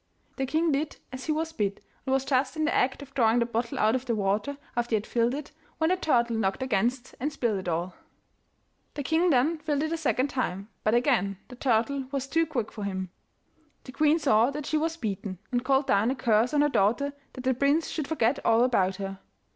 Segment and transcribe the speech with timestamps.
[0.37, 3.37] The king did as he was bid, and was just in the act of drawing
[3.37, 6.63] the bottle out of the water after he had filled it, when the turtle knocked
[6.63, 7.93] against and spilt it all.
[8.95, 12.71] The king then filled it a second time, but again the turtle was too quick
[12.71, 13.11] for him.
[13.83, 17.13] The queen saw that she was beaten, and called down a curse on her daughter
[17.33, 19.19] that the prince should forget all about her.